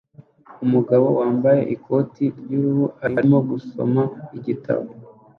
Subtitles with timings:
[0.65, 4.01] Umugabo wambaye ikoti ry'uruhu arimo gusoma
[4.37, 4.85] igitabo